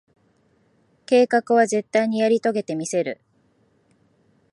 [1.05, 3.21] 計画は、絶対にやり遂げてみせる。